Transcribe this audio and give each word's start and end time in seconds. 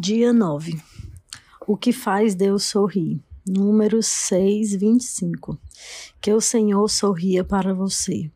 Dia 0.00 0.32
9. 0.32 0.80
O 1.66 1.76
que 1.76 1.92
faz 1.92 2.36
Deus 2.36 2.62
sorrir? 2.62 3.20
Número 3.44 4.00
6, 4.00 4.76
25. 4.76 5.58
Que 6.20 6.32
o 6.32 6.40
Senhor 6.40 6.88
sorria 6.88 7.42
para 7.42 7.74
você. 7.74 8.30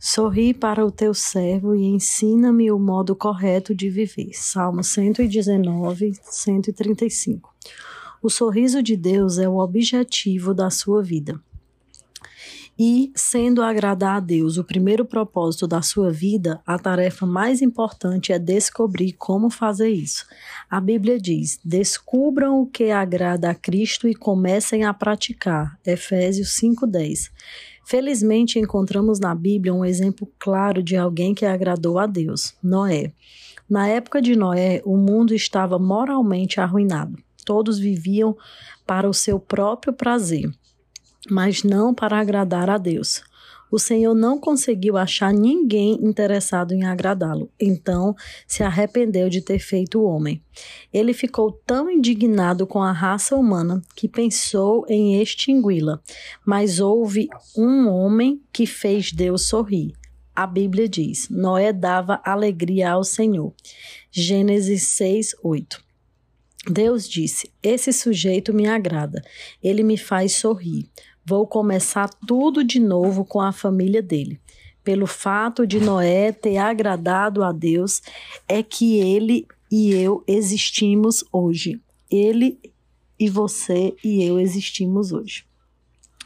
Sorri 0.00 0.52
para 0.52 0.84
o 0.84 0.90
teu 0.90 1.14
servo 1.14 1.76
e 1.76 1.84
ensina-me 1.84 2.68
o 2.72 2.80
modo 2.80 3.14
correto 3.14 3.72
de 3.72 3.88
viver. 3.88 4.30
Salmo 4.32 4.82
119, 4.82 6.14
135. 6.20 7.54
O 8.20 8.28
sorriso 8.28 8.82
de 8.82 8.96
Deus 8.96 9.38
é 9.38 9.48
o 9.48 9.58
objetivo 9.58 10.52
da 10.52 10.68
sua 10.68 11.00
vida. 11.00 11.40
E, 12.84 13.12
sendo 13.14 13.62
agradar 13.62 14.16
a 14.16 14.18
Deus 14.18 14.58
o 14.58 14.64
primeiro 14.64 15.04
propósito 15.04 15.68
da 15.68 15.80
sua 15.80 16.10
vida, 16.10 16.60
a 16.66 16.76
tarefa 16.76 17.24
mais 17.24 17.62
importante 17.62 18.32
é 18.32 18.40
descobrir 18.40 19.12
como 19.12 19.50
fazer 19.50 19.90
isso. 19.90 20.26
A 20.68 20.80
Bíblia 20.80 21.16
diz: 21.16 21.60
descubram 21.64 22.60
o 22.60 22.66
que 22.66 22.90
agrada 22.90 23.50
a 23.50 23.54
Cristo 23.54 24.08
e 24.08 24.16
comecem 24.16 24.82
a 24.82 24.92
praticar. 24.92 25.78
Efésios 25.86 26.58
5,10. 26.60 27.30
Felizmente 27.86 28.58
encontramos 28.58 29.20
na 29.20 29.32
Bíblia 29.32 29.72
um 29.72 29.84
exemplo 29.84 30.28
claro 30.36 30.82
de 30.82 30.96
alguém 30.96 31.36
que 31.36 31.46
agradou 31.46 32.00
a 32.00 32.06
Deus: 32.06 32.56
Noé. 32.60 33.12
Na 33.70 33.86
época 33.86 34.20
de 34.20 34.34
Noé, 34.34 34.82
o 34.84 34.96
mundo 34.96 35.32
estava 35.32 35.78
moralmente 35.78 36.58
arruinado. 36.60 37.16
Todos 37.46 37.78
viviam 37.78 38.36
para 38.84 39.08
o 39.08 39.14
seu 39.14 39.38
próprio 39.38 39.92
prazer 39.92 40.50
mas 41.30 41.62
não 41.62 41.94
para 41.94 42.18
agradar 42.18 42.68
a 42.68 42.78
Deus. 42.78 43.22
O 43.72 43.78
Senhor 43.78 44.14
não 44.14 44.38
conseguiu 44.38 44.98
achar 44.98 45.32
ninguém 45.32 45.94
interessado 46.04 46.74
em 46.74 46.84
agradá-lo, 46.84 47.50
então 47.58 48.14
se 48.46 48.62
arrependeu 48.62 49.30
de 49.30 49.40
ter 49.40 49.58
feito 49.58 49.98
o 49.98 50.04
homem. 50.04 50.42
Ele 50.92 51.14
ficou 51.14 51.50
tão 51.50 51.90
indignado 51.90 52.66
com 52.66 52.82
a 52.82 52.92
raça 52.92 53.34
humana 53.34 53.80
que 53.96 54.06
pensou 54.06 54.84
em 54.90 55.22
extingui-la, 55.22 56.02
mas 56.44 56.80
houve 56.80 57.30
um 57.56 57.88
homem 57.88 58.42
que 58.52 58.66
fez 58.66 59.10
Deus 59.10 59.48
sorrir. 59.48 59.94
A 60.36 60.46
Bíblia 60.46 60.86
diz: 60.86 61.30
Noé 61.30 61.72
dava 61.72 62.20
alegria 62.24 62.92
ao 62.92 63.04
Senhor. 63.04 63.54
Gênesis 64.10 64.82
6, 64.88 65.36
8. 65.42 65.82
Deus 66.70 67.08
disse: 67.08 67.50
Esse 67.62 67.92
sujeito 67.92 68.52
me 68.52 68.66
agrada, 68.66 69.22
ele 69.62 69.82
me 69.82 69.96
faz 69.96 70.36
sorrir. 70.36 70.88
Vou 71.24 71.46
começar 71.46 72.08
tudo 72.26 72.64
de 72.64 72.80
novo 72.80 73.24
com 73.24 73.40
a 73.40 73.52
família 73.52 74.02
dele. 74.02 74.40
Pelo 74.82 75.06
fato 75.06 75.66
de 75.66 75.78
Noé 75.78 76.32
ter 76.32 76.56
agradado 76.56 77.44
a 77.44 77.52
Deus, 77.52 78.02
é 78.48 78.62
que 78.62 78.98
ele 78.98 79.46
e 79.70 79.92
eu 79.92 80.24
existimos 80.26 81.24
hoje. 81.32 81.80
Ele 82.10 82.58
e 83.18 83.28
você 83.28 83.94
e 84.02 84.22
eu 84.24 84.40
existimos 84.40 85.12
hoje. 85.12 85.44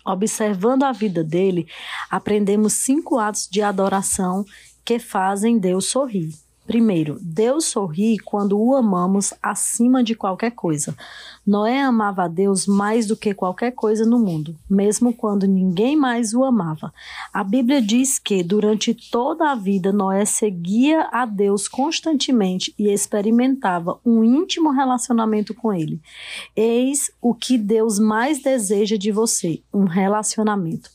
Observando 0.04 0.84
a 0.84 0.92
vida 0.92 1.22
dele, 1.22 1.66
aprendemos 2.10 2.72
cinco 2.72 3.18
atos 3.18 3.46
de 3.50 3.60
adoração 3.60 4.44
que 4.84 4.98
fazem 4.98 5.58
Deus 5.58 5.86
sorrir. 5.86 6.32
Primeiro, 6.66 7.18
Deus 7.20 7.66
sorri 7.66 8.18
quando 8.18 8.58
o 8.58 8.74
amamos 8.74 9.32
acima 9.42 10.02
de 10.02 10.14
qualquer 10.14 10.50
coisa. 10.50 10.96
Noé 11.46 11.80
amava 11.80 12.24
a 12.24 12.28
Deus 12.28 12.66
mais 12.66 13.06
do 13.06 13.16
que 13.16 13.32
qualquer 13.32 13.70
coisa 13.70 14.04
no 14.04 14.18
mundo, 14.18 14.56
mesmo 14.68 15.12
quando 15.12 15.46
ninguém 15.46 15.96
mais 15.96 16.34
o 16.34 16.42
amava. 16.42 16.92
A 17.32 17.44
Bíblia 17.44 17.80
diz 17.80 18.18
que 18.18 18.42
durante 18.42 18.92
toda 18.92 19.52
a 19.52 19.54
vida 19.54 19.92
Noé 19.92 20.24
seguia 20.24 21.08
a 21.12 21.24
Deus 21.24 21.68
constantemente 21.68 22.74
e 22.76 22.88
experimentava 22.88 24.00
um 24.04 24.24
íntimo 24.24 24.70
relacionamento 24.70 25.54
com 25.54 25.72
ele. 25.72 26.00
Eis 26.56 27.12
o 27.22 27.32
que 27.32 27.56
Deus 27.56 28.00
mais 28.00 28.42
deseja 28.42 28.96
de 28.96 29.12
você: 29.12 29.62
um 29.72 29.84
relacionamento. 29.84 30.90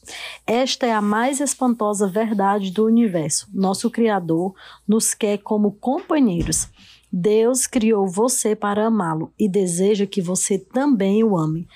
Esta 0.46 0.86
é 0.86 0.92
a 0.92 1.02
mais 1.02 1.40
espantosa 1.40 2.08
verdade 2.08 2.72
do 2.72 2.86
universo. 2.86 3.48
Nosso 3.54 3.90
Criador 3.90 4.54
nos 4.86 5.14
quer 5.14 5.38
como 5.38 5.61
companheiros. 5.70 6.70
Deus 7.12 7.68
criou 7.68 8.08
você 8.08 8.56
para 8.56 8.88
amá-lo 8.88 9.34
e 9.38 9.50
deseja 9.50 10.08
que 10.08 10.22
você 10.22 10.58
também 10.58 11.22
o 11.26 11.38
ame. 11.38 11.68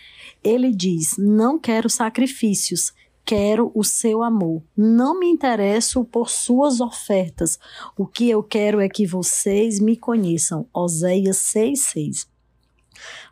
Ele 0.41 0.71
diz: 0.71 1.17
Não 1.17 1.59
quero 1.59 1.89
sacrifícios, 1.89 2.93
quero 3.25 3.69
o 3.75 3.83
seu 3.83 4.23
amor. 4.23 4.63
Não 4.77 5.19
me 5.19 5.27
interesso 5.27 6.05
por 6.05 6.29
suas 6.29 6.79
ofertas. 6.79 7.59
O 7.97 8.07
que 8.07 8.29
eu 8.29 8.41
quero 8.41 8.79
é 8.79 8.87
que 8.87 9.05
vocês 9.05 9.77
me 9.79 9.97
conheçam. 9.97 10.69
Oséias 10.73 11.37
6,6. 11.37 12.27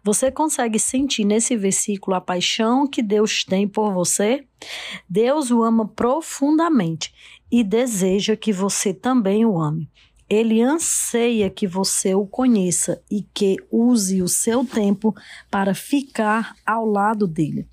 Você 0.04 0.30
consegue 0.30 0.78
sentir 0.78 1.24
nesse 1.24 1.56
versículo 1.56 2.18
a 2.18 2.22
paixão 2.22 2.86
que 2.86 3.02
Deus 3.02 3.46
tem 3.46 3.66
por 3.66 3.94
você? 3.94 4.46
Deus 5.10 5.52
o 5.52 5.64
ama 5.64 5.88
profundamente 5.88 7.14
e 7.50 7.64
deseja 7.64 8.36
que 8.36 8.52
você 8.52 8.94
também 8.94 9.46
o 9.46 9.58
ame. 9.58 9.90
Ele 10.34 10.64
anseia 10.64 11.48
que 11.48 11.68
você 11.68 12.16
o 12.16 12.26
conheça 12.26 13.00
e 13.10 13.22
que 13.36 13.58
use 13.70 14.20
o 14.20 14.28
seu 14.28 14.66
tempo 14.66 15.14
para 15.52 15.76
ficar 15.76 16.56
ao 16.66 16.88
lado 16.88 17.28
dele. 17.28 17.68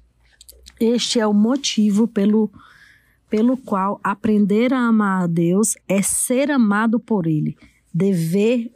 Este 0.79 1.19
é 1.19 1.27
o 1.27 1.33
motivo 1.33 2.07
pelo, 2.07 2.53
pelo 3.31 3.57
qual 3.57 3.99
aprender 4.05 4.75
a 4.75 4.81
amar 4.81 5.23
a 5.23 5.27
Deus 5.27 5.75
é 5.89 6.03
ser 6.03 6.51
amado 6.51 7.01
por 7.01 7.27
Ele, 7.27 7.57
dever 7.95 8.71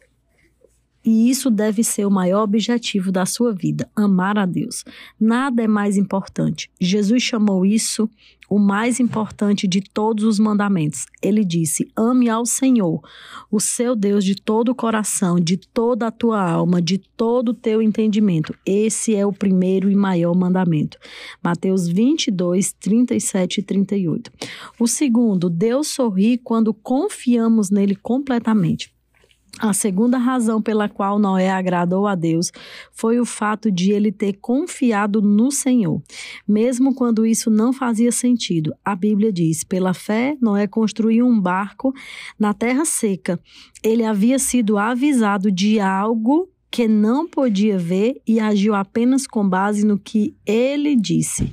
e 1.04 1.28
isso 1.28 1.50
deve 1.50 1.84
ser 1.84 2.06
o 2.06 2.10
maior 2.10 2.42
objetivo 2.42 3.12
da 3.12 3.26
sua 3.26 3.52
vida: 3.52 3.88
amar 3.94 4.38
a 4.38 4.46
Deus. 4.46 4.84
Nada 5.20 5.62
é 5.62 5.68
mais 5.68 5.96
importante. 5.96 6.70
Jesus 6.80 7.22
chamou 7.22 7.66
isso 7.66 8.08
o 8.48 8.58
mais 8.58 9.00
importante 9.00 9.66
de 9.66 9.80
todos 9.80 10.24
os 10.24 10.38
mandamentos. 10.38 11.06
Ele 11.20 11.44
disse: 11.44 11.90
Ame 11.96 12.28
ao 12.28 12.46
Senhor, 12.46 13.02
o 13.50 13.60
seu 13.60 13.96
Deus, 13.96 14.24
de 14.24 14.34
todo 14.34 14.70
o 14.70 14.74
coração, 14.74 15.40
de 15.40 15.56
toda 15.56 16.06
a 16.06 16.10
tua 16.10 16.40
alma, 16.40 16.80
de 16.80 16.98
todo 16.98 17.50
o 17.50 17.54
teu 17.54 17.82
entendimento. 17.82 18.54
Esse 18.64 19.14
é 19.14 19.26
o 19.26 19.32
primeiro 19.32 19.90
e 19.90 19.96
maior 19.96 20.34
mandamento. 20.34 20.98
Mateus 21.42 21.88
22, 21.88 22.72
37 22.72 23.58
e 23.58 23.62
38. 23.62 24.30
O 24.78 24.86
segundo, 24.86 25.50
Deus 25.50 25.88
sorri 25.88 26.38
quando 26.38 26.72
confiamos 26.72 27.70
nele 27.70 27.96
completamente. 27.96 28.93
A 29.60 29.72
segunda 29.72 30.18
razão 30.18 30.60
pela 30.60 30.88
qual 30.88 31.18
Noé 31.18 31.48
agradou 31.48 32.08
a 32.08 32.16
Deus 32.16 32.50
foi 32.92 33.20
o 33.20 33.24
fato 33.24 33.70
de 33.70 33.92
ele 33.92 34.10
ter 34.10 34.34
confiado 34.34 35.22
no 35.22 35.50
Senhor, 35.52 36.02
mesmo 36.46 36.92
quando 36.92 37.24
isso 37.24 37.50
não 37.50 37.72
fazia 37.72 38.10
sentido. 38.10 38.74
A 38.84 38.96
Bíblia 38.96 39.32
diz: 39.32 39.62
pela 39.62 39.94
fé, 39.94 40.36
Noé 40.40 40.66
construiu 40.66 41.26
um 41.26 41.40
barco 41.40 41.94
na 42.38 42.52
terra 42.52 42.84
seca. 42.84 43.38
Ele 43.82 44.04
havia 44.04 44.40
sido 44.40 44.76
avisado 44.76 45.52
de 45.52 45.78
algo 45.78 46.48
que 46.68 46.88
não 46.88 47.28
podia 47.28 47.78
ver 47.78 48.20
e 48.26 48.40
agiu 48.40 48.74
apenas 48.74 49.28
com 49.28 49.48
base 49.48 49.86
no 49.86 49.96
que 49.96 50.34
ele 50.44 50.96
disse. 50.96 51.48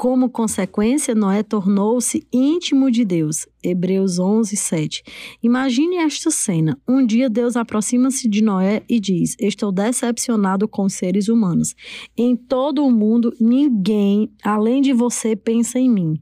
Como 0.00 0.30
consequência, 0.30 1.14
Noé 1.14 1.42
tornou-se 1.42 2.26
íntimo 2.32 2.90
de 2.90 3.04
Deus. 3.04 3.46
Hebreus 3.62 4.18
11, 4.18 4.56
7. 4.56 5.02
Imagine 5.42 5.96
esta 5.96 6.30
cena. 6.30 6.80
Um 6.88 7.04
dia 7.04 7.28
Deus 7.28 7.56
aproxima-se 7.56 8.28
de 8.28 8.42
Noé 8.42 8.82
e 8.88 8.98
diz: 8.98 9.36
Estou 9.38 9.70
decepcionado 9.70 10.66
com 10.66 10.84
os 10.84 10.94
seres 10.94 11.28
humanos. 11.28 11.74
Em 12.16 12.34
todo 12.34 12.84
o 12.84 12.90
mundo, 12.90 13.34
ninguém, 13.40 14.30
além 14.42 14.80
de 14.80 14.92
você, 14.92 15.36
pensa 15.36 15.78
em 15.78 15.90
mim. 15.90 16.14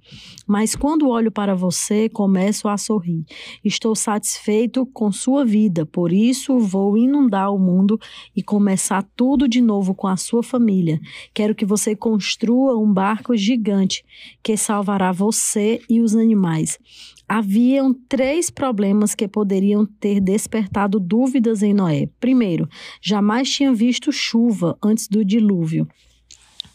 Mas 0.46 0.74
quando 0.74 1.08
olho 1.08 1.30
para 1.30 1.54
você, 1.54 2.08
começo 2.08 2.68
a 2.68 2.76
sorrir. 2.76 3.24
Estou 3.64 3.94
satisfeito 3.94 4.84
com 4.86 5.12
sua 5.12 5.44
vida, 5.44 5.86
por 5.86 6.12
isso 6.12 6.58
vou 6.58 6.96
inundar 6.96 7.52
o 7.54 7.58
mundo 7.58 7.98
e 8.34 8.42
começar 8.42 9.02
tudo 9.14 9.46
de 9.48 9.60
novo 9.60 9.94
com 9.94 10.06
a 10.06 10.16
sua 10.16 10.42
família. 10.42 11.00
Quero 11.32 11.54
que 11.54 11.66
você 11.66 11.94
construa 11.94 12.76
um 12.76 12.92
barco 12.92 13.36
gigante 13.36 14.04
que 14.42 14.56
salvará 14.56 15.12
você 15.12 15.80
e 15.88 16.00
os 16.00 16.16
animais 16.16 16.78
haviam 17.28 17.92
três 18.08 18.48
problemas 18.48 19.14
que 19.14 19.28
poderiam 19.28 19.84
ter 19.84 20.20
despertado 20.20 20.98
dúvidas 20.98 21.62
em 21.62 21.74
Noé. 21.74 22.08
Primeiro, 22.18 22.68
jamais 23.02 23.50
tinha 23.50 23.72
visto 23.72 24.10
chuva 24.10 24.78
antes 24.82 25.06
do 25.08 25.24
dilúvio 25.24 25.86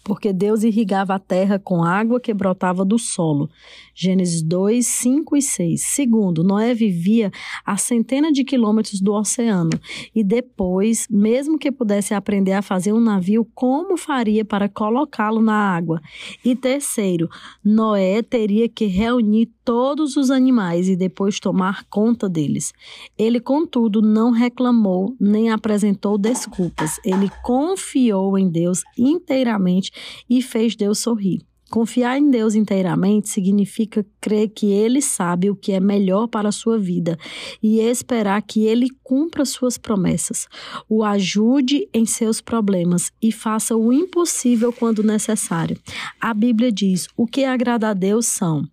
porque 0.03 0.33
Deus 0.33 0.63
irrigava 0.63 1.15
a 1.15 1.19
terra 1.19 1.57
com 1.57 1.83
água 1.83 2.19
que 2.19 2.33
brotava 2.33 2.83
do 2.83 2.99
solo. 2.99 3.49
Gênesis 3.95 4.41
2, 4.41 4.85
5 4.85 5.37
e 5.37 5.41
6. 5.41 5.81
Segundo, 5.81 6.43
Noé 6.43 6.73
vivia 6.73 7.31
a 7.65 7.77
centenas 7.77 8.33
de 8.33 8.43
quilômetros 8.43 8.99
do 8.99 9.13
oceano 9.13 9.71
e 10.15 10.23
depois, 10.23 11.07
mesmo 11.09 11.59
que 11.59 11.71
pudesse 11.71 12.13
aprender 12.13 12.53
a 12.53 12.61
fazer 12.61 12.91
um 12.91 12.99
navio, 12.99 13.47
como 13.53 13.95
faria 13.95 14.43
para 14.43 14.67
colocá-lo 14.67 15.41
na 15.41 15.53
água? 15.53 16.01
E 16.43 16.55
terceiro, 16.55 17.29
Noé 17.63 18.21
teria 18.21 18.67
que 18.67 18.85
reunir 18.85 19.51
todos 19.63 20.17
os 20.17 20.31
animais 20.31 20.89
e 20.89 20.95
depois 20.95 21.39
tomar 21.39 21.85
conta 21.85 22.27
deles. 22.27 22.73
Ele, 23.17 23.39
contudo, 23.39 24.01
não 24.01 24.31
reclamou 24.31 25.15
nem 25.19 25.51
apresentou 25.51 26.17
desculpas. 26.17 26.99
Ele 27.05 27.29
confiou 27.43 28.37
em 28.37 28.49
Deus 28.49 28.83
inteiramente 28.97 29.91
e 30.29 30.41
fez 30.41 30.75
Deus 30.75 30.99
sorrir. 30.99 31.41
Confiar 31.73 32.19
em 32.19 32.29
Deus 32.29 32.53
inteiramente 32.53 33.29
significa 33.29 34.05
crer 34.21 34.49
que 34.49 34.67
Ele 34.67 35.01
sabe 35.01 35.49
o 35.49 35.55
que 35.55 35.71
é 35.71 35.79
melhor 35.79 36.27
para 36.27 36.49
a 36.49 36.51
sua 36.51 36.77
vida 36.77 37.17
e 37.63 37.79
esperar 37.79 38.43
que 38.43 38.63
Ele 38.63 38.89
cumpra 39.01 39.43
suas 39.43 39.75
promessas, 39.75 40.47
o 40.87 41.03
ajude 41.03 41.89
em 41.91 42.05
seus 42.05 42.39
problemas 42.39 43.11
e 43.19 43.31
faça 43.31 43.75
o 43.75 43.91
impossível 43.91 44.71
quando 44.71 45.01
necessário. 45.01 45.75
A 46.21 46.31
Bíblia 46.31 46.71
diz: 46.71 47.07
o 47.17 47.25
que 47.25 47.43
agrada 47.43 47.89
a 47.89 47.93
Deus 47.95 48.27
são 48.27 48.69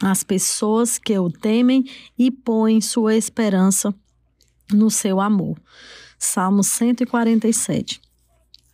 as 0.00 0.22
pessoas 0.22 0.96
que 0.96 1.18
o 1.18 1.28
temem 1.28 1.86
e 2.16 2.30
põem 2.30 2.80
sua 2.80 3.16
esperança 3.16 3.92
no 4.72 4.92
seu 4.92 5.20
amor. 5.20 5.60
Salmo 6.16 6.62
147. 6.62 8.00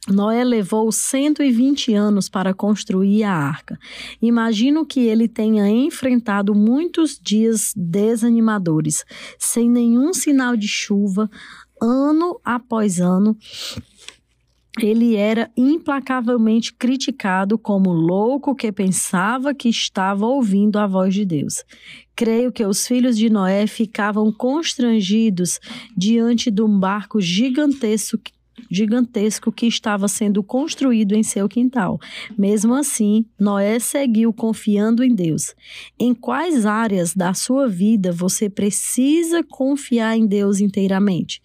Noé 0.08 0.44
levou 0.44 0.92
120 0.92 1.94
anos 1.94 2.28
para 2.28 2.52
construir 2.52 3.24
a 3.24 3.32
arca. 3.32 3.78
Imagino 4.20 4.84
que 4.84 5.00
ele 5.00 5.26
tenha 5.26 5.66
enfrentado 5.68 6.54
muitos 6.54 7.18
dias 7.18 7.72
desanimadores, 7.74 9.04
sem 9.38 9.68
nenhum 9.70 10.12
sinal 10.12 10.56
de 10.56 10.68
chuva, 10.68 11.30
ano 11.80 12.38
após 12.44 13.00
ano. 13.00 13.34
Ele 14.78 15.14
era 15.14 15.50
implacavelmente 15.56 16.74
criticado 16.74 17.56
como 17.56 17.92
louco 17.92 18.56
que 18.56 18.72
pensava 18.72 19.54
que 19.54 19.68
estava 19.68 20.26
ouvindo 20.26 20.78
a 20.78 20.86
voz 20.86 21.14
de 21.14 21.24
Deus. 21.24 21.64
Creio 22.16 22.52
que 22.52 22.64
os 22.64 22.86
filhos 22.86 23.16
de 23.16 23.30
Noé 23.30 23.66
ficavam 23.66 24.32
constrangidos 24.32 25.60
diante 25.96 26.50
de 26.50 26.60
um 26.60 26.78
barco 26.78 27.20
gigantesco 27.20 28.18
gigantesco 28.74 29.52
que 29.52 29.66
estava 29.66 30.08
sendo 30.08 30.42
construído 30.42 31.14
em 31.14 31.22
seu 31.22 31.48
quintal. 31.48 31.98
Mesmo 32.36 32.74
assim, 32.74 33.24
Noé 33.38 33.78
seguiu 33.78 34.32
confiando 34.32 35.04
em 35.04 35.14
Deus. 35.14 35.54
Em 35.98 36.14
quais 36.14 36.66
áreas 36.66 37.14
da 37.14 37.32
sua 37.32 37.68
vida 37.68 38.12
você 38.12 38.50
precisa 38.50 39.42
confiar 39.42 40.16
em 40.16 40.26
Deus 40.26 40.60
inteiramente? 40.60 41.40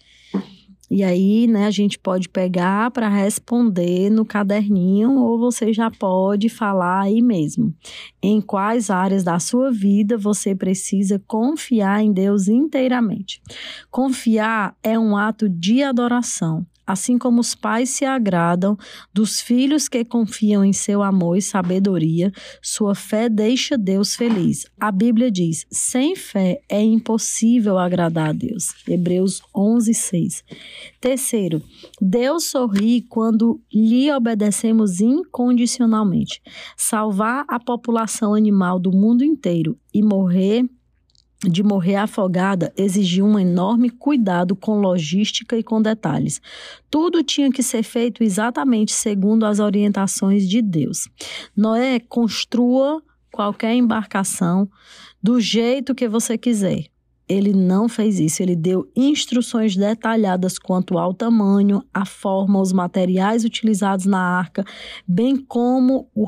E 0.90 1.04
aí, 1.04 1.46
né, 1.46 1.66
a 1.66 1.70
gente 1.70 1.96
pode 1.96 2.28
pegar 2.28 2.90
para 2.90 3.08
responder 3.08 4.10
no 4.10 4.24
caderninho 4.24 5.20
ou 5.20 5.38
você 5.38 5.72
já 5.72 5.88
pode 5.88 6.48
falar 6.48 7.02
aí 7.02 7.22
mesmo. 7.22 7.72
Em 8.20 8.40
quais 8.40 8.90
áreas 8.90 9.22
da 9.22 9.38
sua 9.38 9.70
vida 9.70 10.18
você 10.18 10.52
precisa 10.52 11.22
confiar 11.28 12.02
em 12.02 12.12
Deus 12.12 12.48
inteiramente? 12.48 13.40
Confiar 13.88 14.76
é 14.82 14.98
um 14.98 15.16
ato 15.16 15.48
de 15.48 15.80
adoração 15.80 16.66
assim 16.90 17.18
como 17.18 17.40
os 17.40 17.54
pais 17.54 17.90
se 17.90 18.04
agradam 18.04 18.76
dos 19.12 19.40
filhos 19.40 19.88
que 19.88 20.04
confiam 20.04 20.64
em 20.64 20.72
seu 20.72 21.02
amor 21.02 21.36
e 21.36 21.42
sabedoria, 21.42 22.32
sua 22.60 22.94
fé 22.94 23.28
deixa 23.28 23.78
Deus 23.78 24.14
feliz. 24.14 24.66
A 24.78 24.90
Bíblia 24.90 25.30
diz: 25.30 25.66
sem 25.70 26.16
fé 26.16 26.60
é 26.68 26.82
impossível 26.82 27.78
agradar 27.78 28.30
a 28.30 28.32
Deus. 28.32 28.74
Hebreus 28.86 29.40
11, 29.54 29.94
6. 29.94 30.44
Terceiro, 31.00 31.62
Deus 32.00 32.44
sorri 32.44 33.02
quando 33.02 33.60
lhe 33.72 34.10
obedecemos 34.12 35.00
incondicionalmente. 35.00 36.42
Salvar 36.76 37.44
a 37.48 37.58
população 37.58 38.34
animal 38.34 38.78
do 38.78 38.90
mundo 38.90 39.24
inteiro 39.24 39.78
e 39.94 40.02
morrer 40.02 40.64
de 41.42 41.62
morrer 41.62 41.96
afogada 41.96 42.72
exigiu 42.76 43.24
um 43.24 43.38
enorme 43.38 43.88
cuidado 43.88 44.54
com 44.54 44.78
logística 44.78 45.56
e 45.56 45.62
com 45.62 45.80
detalhes. 45.80 46.40
Tudo 46.90 47.22
tinha 47.22 47.50
que 47.50 47.62
ser 47.62 47.82
feito 47.82 48.22
exatamente 48.22 48.92
segundo 48.92 49.46
as 49.46 49.58
orientações 49.58 50.48
de 50.48 50.60
Deus. 50.60 51.08
Noé 51.56 51.98
construa 52.00 53.02
qualquer 53.32 53.74
embarcação 53.74 54.68
do 55.22 55.40
jeito 55.40 55.94
que 55.94 56.08
você 56.08 56.36
quiser 56.36 56.90
ele 57.30 57.52
não 57.52 57.88
fez 57.88 58.18
isso. 58.18 58.42
Ele 58.42 58.56
deu 58.56 58.90
instruções 58.96 59.76
detalhadas 59.76 60.58
quanto 60.58 60.98
ao 60.98 61.14
tamanho, 61.14 61.80
a 61.94 62.04
forma, 62.04 62.60
os 62.60 62.72
materiais 62.72 63.44
utilizados 63.44 64.04
na 64.04 64.20
arca, 64.20 64.64
bem 65.06 65.36
como 65.36 66.10
o, 66.12 66.26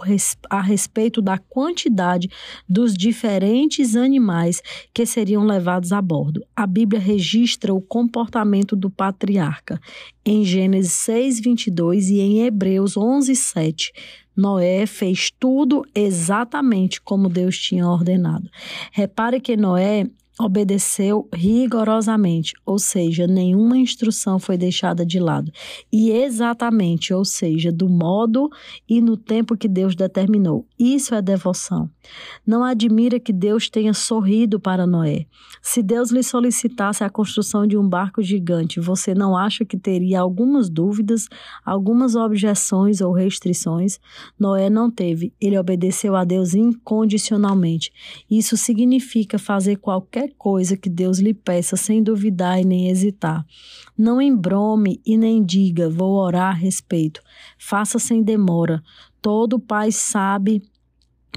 a 0.48 0.60
respeito 0.60 1.20
da 1.20 1.36
quantidade 1.38 2.30
dos 2.68 2.94
diferentes 2.94 3.96
animais 3.96 4.62
que 4.94 5.04
seriam 5.04 5.44
levados 5.44 5.92
a 5.92 6.00
bordo. 6.00 6.46
A 6.54 6.68
Bíblia 6.68 7.00
registra 7.00 7.74
o 7.74 7.80
comportamento 7.80 8.76
do 8.76 8.88
patriarca 8.88 9.80
em 10.24 10.44
Gênesis 10.44 10.92
6, 10.92 11.40
22 11.40 12.10
e 12.10 12.20
em 12.20 12.42
Hebreus 12.42 12.96
11, 12.96 13.34
7. 13.34 13.92
Noé 14.36 14.86
fez 14.86 15.30
tudo 15.30 15.84
exatamente 15.94 17.00
como 17.02 17.28
Deus 17.28 17.58
tinha 17.58 17.86
ordenado. 17.86 18.48
Repare 18.92 19.40
que 19.40 19.56
Noé 19.56 20.06
obedeceu 20.40 21.28
rigorosamente, 21.32 22.54
ou 22.64 22.78
seja, 22.78 23.26
nenhuma 23.26 23.76
instrução 23.76 24.38
foi 24.38 24.56
deixada 24.56 25.04
de 25.04 25.18
lado, 25.18 25.52
e 25.92 26.10
exatamente, 26.10 27.12
ou 27.12 27.24
seja, 27.24 27.70
do 27.70 27.88
modo 27.88 28.48
e 28.88 29.00
no 29.00 29.16
tempo 29.16 29.56
que 29.56 29.68
Deus 29.68 29.94
determinou. 29.94 30.66
Isso 30.84 31.14
é 31.14 31.22
devoção. 31.22 31.88
Não 32.44 32.64
admira 32.64 33.20
que 33.20 33.32
Deus 33.32 33.70
tenha 33.70 33.94
sorrido 33.94 34.58
para 34.58 34.84
Noé. 34.84 35.26
Se 35.62 35.80
Deus 35.80 36.10
lhe 36.10 36.24
solicitasse 36.24 37.04
a 37.04 37.08
construção 37.08 37.68
de 37.68 37.78
um 37.78 37.88
barco 37.88 38.20
gigante, 38.20 38.80
você 38.80 39.14
não 39.14 39.36
acha 39.36 39.64
que 39.64 39.78
teria 39.78 40.18
algumas 40.18 40.68
dúvidas, 40.68 41.28
algumas 41.64 42.16
objeções 42.16 43.00
ou 43.00 43.12
restrições? 43.12 44.00
Noé 44.36 44.68
não 44.68 44.90
teve. 44.90 45.32
Ele 45.40 45.56
obedeceu 45.56 46.16
a 46.16 46.24
Deus 46.24 46.52
incondicionalmente. 46.52 47.92
Isso 48.28 48.56
significa 48.56 49.38
fazer 49.38 49.76
qualquer 49.76 50.32
coisa 50.36 50.76
que 50.76 50.90
Deus 50.90 51.20
lhe 51.20 51.32
peça 51.32 51.76
sem 51.76 52.02
duvidar 52.02 52.60
e 52.60 52.64
nem 52.64 52.88
hesitar. 52.88 53.46
Não 53.96 54.20
embrome 54.20 55.00
e 55.06 55.16
nem 55.16 55.44
diga, 55.44 55.88
vou 55.88 56.14
orar 56.14 56.48
a 56.48 56.58
respeito. 56.58 57.22
Faça 57.56 58.00
sem 58.00 58.20
demora. 58.20 58.82
Todo 59.20 59.60
pai 59.60 59.92
sabe 59.92 60.60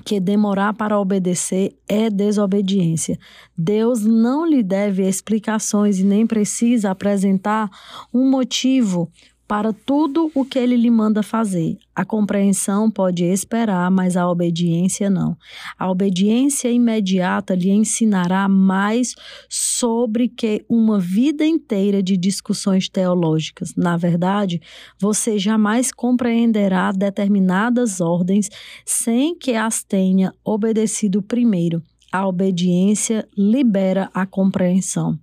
que 0.03 0.19
demorar 0.19 0.73
para 0.73 0.99
obedecer 0.99 1.75
é 1.87 2.09
desobediência. 2.09 3.17
Deus 3.57 4.03
não 4.05 4.45
lhe 4.45 4.61
deve 4.61 5.07
explicações 5.07 5.99
e 5.99 6.03
nem 6.03 6.27
precisa 6.27 6.91
apresentar 6.91 7.69
um 8.13 8.29
motivo 8.29 9.11
para 9.47 9.71
tudo 9.71 10.31
o 10.33 10.43
que 10.43 10.57
ele 10.57 10.75
lhe 10.75 10.89
manda 10.89 11.21
fazer. 11.21 11.77
A 11.95 12.03
compreensão 12.03 12.89
pode 12.89 13.23
esperar, 13.23 13.89
mas 13.91 14.17
a 14.17 14.29
obediência 14.29 15.09
não. 15.09 15.37
A 15.77 15.89
obediência 15.89 16.69
imediata 16.69 17.53
lhe 17.55 17.69
ensinará 17.69 18.49
mais 18.49 19.13
sobre 19.47 20.27
que 20.27 20.65
uma 20.67 20.99
vida 20.99 21.45
inteira 21.45 22.01
de 22.01 22.17
discussões 22.17 22.89
teológicas. 22.89 23.75
Na 23.75 23.95
verdade, 23.95 24.59
você 24.99 25.37
jamais 25.37 25.91
compreenderá 25.91 26.91
determinadas 26.91 28.01
ordens 28.01 28.49
sem 28.85 29.37
que 29.37 29.53
as 29.53 29.83
tenha 29.83 30.33
obedecido 30.43 31.21
primeiro. 31.21 31.81
A 32.11 32.27
obediência 32.27 33.27
libera 33.37 34.09
a 34.13 34.25
compreensão. 34.25 35.19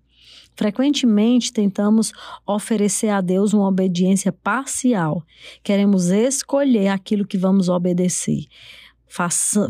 Frequentemente 0.54 1.52
tentamos 1.52 2.12
oferecer 2.47 3.09
a 3.09 3.21
Deus 3.21 3.52
uma 3.52 3.68
obediência 3.68 4.32
parcial. 4.32 5.23
Queremos 5.62 6.09
escolher 6.11 6.88
aquilo 6.88 7.26
que 7.26 7.38
vamos 7.38 7.68
obedecer. 7.68 8.47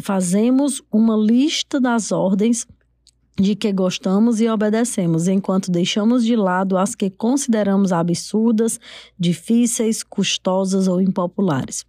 fazemos 0.01 0.83
uma 0.91 1.17
lista 1.17 1.81
das 1.81 2.13
ordens 2.13 2.67
de 3.37 3.57
que 3.57 3.73
gostamos 3.73 4.41
e 4.41 4.49
obedecemos, 4.49 5.27
enquanto 5.27 5.71
deixamos 5.71 6.25
de 6.25 6.37
lado 6.37 6.77
as 6.77 6.95
que 6.95 7.11
consideramos 7.11 7.93
absurdas, 7.93 8.79
difíceis, 9.19 10.03
custosas 10.03 10.87
ou 10.87 11.01
impopulares. 11.01 11.85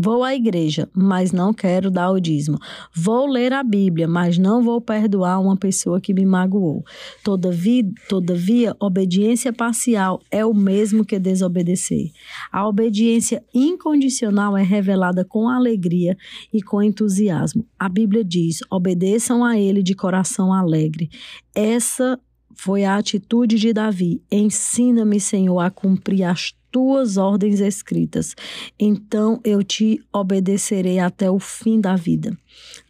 Vou 0.00 0.22
à 0.22 0.32
igreja, 0.32 0.88
mas 0.94 1.32
não 1.32 1.52
quero 1.52 1.90
dar 1.90 2.12
o 2.12 2.20
dízimo. 2.20 2.56
Vou 2.94 3.26
ler 3.26 3.52
a 3.52 3.64
Bíblia, 3.64 4.06
mas 4.06 4.38
não 4.38 4.62
vou 4.62 4.80
perdoar 4.80 5.40
uma 5.40 5.56
pessoa 5.56 6.00
que 6.00 6.14
me 6.14 6.24
magoou. 6.24 6.84
Todavia, 7.24 7.82
todavia, 8.08 8.76
obediência 8.78 9.52
parcial 9.52 10.20
é 10.30 10.46
o 10.46 10.54
mesmo 10.54 11.04
que 11.04 11.18
desobedecer. 11.18 12.12
A 12.52 12.68
obediência 12.68 13.42
incondicional 13.52 14.56
é 14.56 14.62
revelada 14.62 15.24
com 15.24 15.48
alegria 15.48 16.16
e 16.52 16.62
com 16.62 16.80
entusiasmo. 16.80 17.66
A 17.76 17.88
Bíblia 17.88 18.22
diz: 18.22 18.60
obedeçam 18.70 19.44
a 19.44 19.58
Ele 19.58 19.82
de 19.82 19.96
coração 19.96 20.52
alegre. 20.52 21.10
Essa 21.52 22.20
foi 22.54 22.84
a 22.84 22.96
atitude 22.96 23.56
de 23.56 23.72
Davi. 23.72 24.22
Ensina-me, 24.30 25.18
Senhor, 25.18 25.58
a 25.58 25.70
cumprir 25.70 26.24
as 26.24 26.52
tuas 26.70 27.16
ordens 27.16 27.60
escritas. 27.60 28.34
Então 28.78 29.40
eu 29.44 29.62
te 29.62 30.00
obedecerei 30.12 30.98
até 30.98 31.30
o 31.30 31.38
fim 31.38 31.80
da 31.80 31.96
vida. 31.96 32.36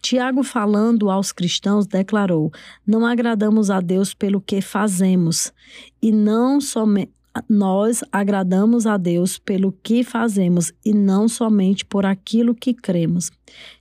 Tiago, 0.00 0.42
falando 0.42 1.10
aos 1.10 1.32
cristãos, 1.32 1.86
declarou: 1.86 2.50
Não 2.86 3.04
agradamos 3.04 3.70
a 3.70 3.80
Deus 3.80 4.14
pelo 4.14 4.40
que 4.40 4.60
fazemos, 4.60 5.52
e 6.00 6.12
não 6.12 6.60
somente 6.60 7.12
nós 7.48 8.02
agradamos 8.10 8.86
a 8.86 8.96
Deus 8.96 9.38
pelo 9.38 9.70
que 9.70 10.02
fazemos 10.02 10.72
e 10.84 10.92
não 10.92 11.28
somente 11.28 11.84
por 11.84 12.04
aquilo 12.04 12.54
que 12.54 12.74
cremos. 12.74 13.30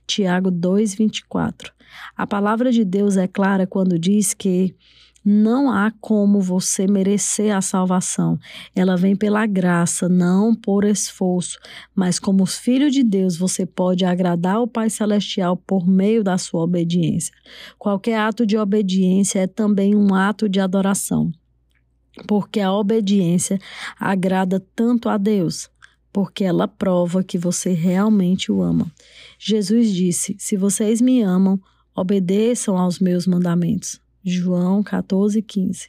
Tiago 0.06 0.50
2:24. 0.50 1.72
A 2.16 2.26
palavra 2.26 2.70
de 2.70 2.84
Deus 2.84 3.16
é 3.16 3.26
clara 3.26 3.66
quando 3.66 3.98
diz 3.98 4.34
que 4.34 4.74
não 5.30 5.70
há 5.70 5.92
como 6.00 6.40
você 6.40 6.86
merecer 6.86 7.54
a 7.54 7.60
salvação. 7.60 8.38
Ela 8.74 8.96
vem 8.96 9.14
pela 9.14 9.44
graça, 9.44 10.08
não 10.08 10.54
por 10.54 10.86
esforço. 10.86 11.58
Mas, 11.94 12.18
como 12.18 12.46
filho 12.46 12.90
de 12.90 13.04
Deus, 13.04 13.36
você 13.36 13.66
pode 13.66 14.06
agradar 14.06 14.62
o 14.62 14.66
Pai 14.66 14.88
Celestial 14.88 15.54
por 15.54 15.86
meio 15.86 16.24
da 16.24 16.38
sua 16.38 16.62
obediência. 16.62 17.34
Qualquer 17.78 18.18
ato 18.18 18.46
de 18.46 18.56
obediência 18.56 19.40
é 19.40 19.46
também 19.46 19.94
um 19.94 20.14
ato 20.14 20.48
de 20.48 20.60
adoração. 20.60 21.30
Porque 22.26 22.58
a 22.58 22.72
obediência 22.72 23.58
agrada 24.00 24.64
tanto 24.74 25.10
a 25.10 25.18
Deus, 25.18 25.68
porque 26.10 26.42
ela 26.42 26.66
prova 26.66 27.22
que 27.22 27.36
você 27.36 27.74
realmente 27.74 28.50
o 28.50 28.62
ama. 28.62 28.90
Jesus 29.38 29.92
disse: 29.92 30.34
Se 30.38 30.56
vocês 30.56 31.02
me 31.02 31.20
amam, 31.20 31.60
obedeçam 31.94 32.78
aos 32.78 32.98
meus 32.98 33.26
mandamentos. 33.26 34.00
João 34.28 34.82
14, 34.82 35.40
15. 35.42 35.88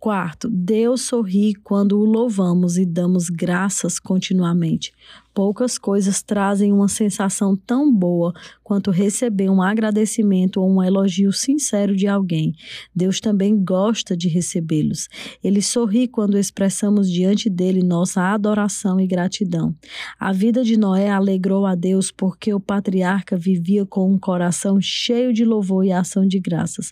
Quarto, 0.00 0.48
Deus 0.48 1.02
sorri 1.02 1.54
quando 1.54 2.00
o 2.00 2.06
louvamos 2.06 2.78
e 2.78 2.86
damos 2.86 3.28
graças 3.28 3.98
continuamente. 3.98 4.94
Poucas 5.34 5.76
coisas 5.76 6.22
trazem 6.22 6.72
uma 6.72 6.88
sensação 6.88 7.54
tão 7.54 7.94
boa 7.94 8.32
quanto 8.64 8.90
receber 8.90 9.50
um 9.50 9.60
agradecimento 9.60 10.60
ou 10.60 10.70
um 10.70 10.82
elogio 10.82 11.32
sincero 11.32 11.94
de 11.94 12.06
alguém. 12.06 12.54
Deus 12.96 13.20
também 13.20 13.62
gosta 13.62 14.16
de 14.16 14.26
recebê-los. 14.26 15.06
Ele 15.44 15.60
sorri 15.60 16.08
quando 16.08 16.38
expressamos 16.38 17.10
diante 17.10 17.50
dele 17.50 17.82
nossa 17.82 18.22
adoração 18.22 18.98
e 18.98 19.06
gratidão. 19.06 19.74
A 20.18 20.32
vida 20.32 20.64
de 20.64 20.78
Noé 20.78 21.10
alegrou 21.10 21.66
a 21.66 21.74
Deus 21.74 22.10
porque 22.10 22.54
o 22.54 22.58
patriarca 22.58 23.36
vivia 23.36 23.84
com 23.84 24.10
um 24.10 24.18
coração 24.18 24.80
cheio 24.80 25.30
de 25.30 25.44
louvor 25.44 25.84
e 25.84 25.92
ação 25.92 26.26
de 26.26 26.40
graças. 26.40 26.90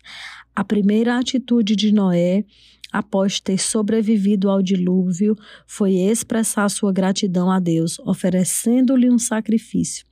A 0.59 0.65
primeira 0.65 1.17
atitude 1.17 1.77
de 1.77 1.93
Noé 1.93 2.45
após 2.93 3.39
ter 3.39 3.59
sobrevivido 3.59 4.51
ao 4.51 4.61
dilúvio, 4.61 5.37
foi 5.69 5.95
expressar 5.95 6.69
sua 6.69 6.93
gratidão 6.93 7.49
a 7.49 7.61
Deus, 7.61 7.97
oferecendo-lhe 8.01 9.09
um 9.09 9.21
sacrifício. 9.21 10.05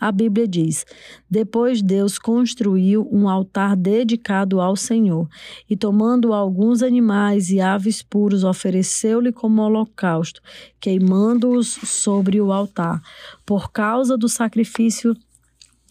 A 0.00 0.10
Bíblia 0.10 0.48
diz: 0.48 0.84
Depois 1.30 1.80
Deus 1.80 2.18
construiu 2.18 3.08
um 3.12 3.28
altar 3.28 3.76
dedicado 3.76 4.60
ao 4.60 4.74
Senhor, 4.74 5.28
e 5.70 5.76
tomando 5.76 6.32
alguns 6.32 6.82
animais 6.82 7.50
e 7.50 7.60
aves 7.60 8.02
puros, 8.02 8.42
ofereceu-lhe 8.42 9.32
como 9.32 9.62
holocausto, 9.62 10.42
queimando-os 10.80 11.68
sobre 11.68 12.40
o 12.40 12.52
altar. 12.52 13.00
Por 13.44 13.70
causa 13.70 14.18
do 14.18 14.28
sacrifício 14.28 15.14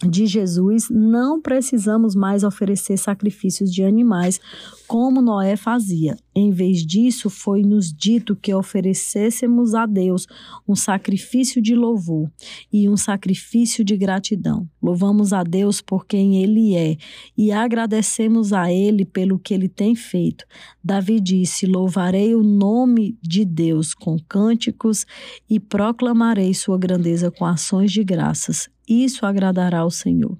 de 0.04 0.26
Jesus, 0.26 0.90
não 0.90 1.40
precisamos 1.40 2.14
mais 2.14 2.44
oferecer 2.44 2.98
sacrifícios 2.98 3.72
de 3.72 3.82
animais 3.82 4.38
como 4.86 5.22
Noé 5.22 5.56
fazia. 5.56 6.18
Em 6.34 6.50
vez 6.50 6.84
disso, 6.84 7.30
foi-nos 7.30 7.90
dito 7.94 8.36
que 8.36 8.52
oferecêssemos 8.52 9.74
a 9.74 9.86
Deus 9.86 10.26
um 10.68 10.74
sacrifício 10.74 11.62
de 11.62 11.74
louvor 11.74 12.30
e 12.70 12.86
um 12.90 12.96
sacrifício 12.96 13.82
de 13.82 13.96
gratidão. 13.96 14.68
Louvamos 14.82 15.32
a 15.32 15.42
Deus 15.42 15.80
por 15.80 16.06
quem 16.06 16.42
Ele 16.42 16.76
é 16.76 16.98
e 17.36 17.50
agradecemos 17.50 18.52
a 18.52 18.70
Ele 18.70 19.04
pelo 19.06 19.38
que 19.38 19.54
Ele 19.54 19.68
tem 19.68 19.94
feito. 19.94 20.44
Davi 20.84 21.18
disse: 21.20 21.64
Louvarei 21.64 22.34
o 22.34 22.42
nome 22.42 23.18
de 23.22 23.46
Deus 23.46 23.94
com 23.94 24.18
cânticos 24.28 25.06
e 25.48 25.58
proclamarei 25.58 26.52
sua 26.52 26.78
grandeza 26.78 27.30
com 27.30 27.46
ações 27.46 27.90
de 27.90 28.04
graças. 28.04 28.75
Isso 28.88 29.26
agradará 29.26 29.80
ao 29.80 29.90
Senhor. 29.90 30.38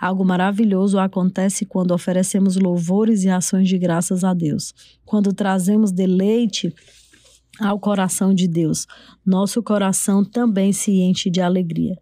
Algo 0.00 0.24
maravilhoso 0.24 0.98
acontece 0.98 1.66
quando 1.66 1.92
oferecemos 1.92 2.56
louvores 2.56 3.24
e 3.24 3.28
ações 3.28 3.68
de 3.68 3.76
graças 3.76 4.22
a 4.22 4.32
Deus. 4.32 4.72
Quando 5.04 5.32
trazemos 5.32 5.90
deleite 5.90 6.72
ao 7.60 7.78
coração 7.80 8.32
de 8.32 8.46
Deus, 8.46 8.86
nosso 9.26 9.60
coração 9.62 10.24
também 10.24 10.72
se 10.72 10.92
enche 10.92 11.28
de 11.28 11.40
alegria. 11.40 11.96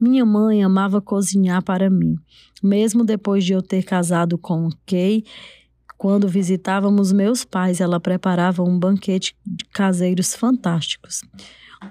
Minha 0.00 0.24
mãe 0.24 0.62
amava 0.62 1.00
cozinhar 1.00 1.62
para 1.62 1.90
mim. 1.90 2.14
Mesmo 2.62 3.04
depois 3.04 3.44
de 3.44 3.52
eu 3.52 3.60
ter 3.60 3.82
casado 3.82 4.38
com 4.38 4.68
Kay, 4.86 5.24
quando 5.98 6.28
visitávamos 6.28 7.12
meus 7.12 7.44
pais, 7.44 7.80
ela 7.80 8.00
preparava 8.00 8.62
um 8.62 8.78
banquete 8.78 9.36
de 9.44 9.64
caseiros 9.66 10.34
fantásticos. 10.34 11.22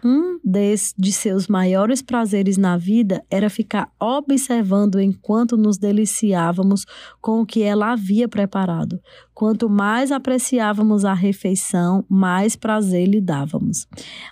Um 0.03 0.39
des, 0.43 0.93
de 0.97 1.11
seus 1.11 1.47
maiores 1.47 2.01
prazeres 2.01 2.57
na 2.57 2.77
vida 2.77 3.23
era 3.29 3.49
ficar 3.49 3.91
observando 3.99 4.99
enquanto 4.99 5.57
nos 5.57 5.77
deliciávamos 5.77 6.85
com 7.19 7.41
o 7.41 7.45
que 7.45 7.61
ela 7.61 7.91
havia 7.91 8.27
preparado. 8.27 8.99
Quanto 9.33 9.69
mais 9.69 10.11
apreciávamos 10.11 11.03
a 11.03 11.13
refeição, 11.13 12.05
mais 12.07 12.55
prazer 12.55 13.07
lhe 13.07 13.19
dávamos. 13.19 13.87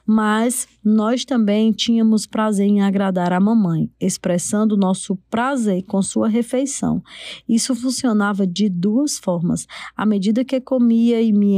Mas 0.05 0.67
nós 0.83 1.25
também 1.25 1.71
tínhamos 1.71 2.25
prazer 2.25 2.67
em 2.67 2.81
agradar 2.81 3.33
a 3.33 3.39
mamãe, 3.39 3.89
expressando 3.99 4.77
nosso 4.77 5.15
prazer 5.29 5.83
com 5.83 6.01
sua 6.01 6.27
refeição. 6.27 7.01
Isso 7.47 7.73
funcionava 7.75 8.45
de 8.45 8.69
duas 8.69 9.17
formas. 9.17 9.65
À 9.95 10.05
medida 10.05 10.45
que 10.45 10.61
comia 10.61 11.21
e 11.21 11.33
me 11.33 11.55